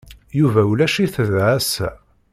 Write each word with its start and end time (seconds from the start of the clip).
Yuba 0.39 0.61
ulac-it 0.71 1.15
da 1.33 1.43
ass-a. 1.57 1.89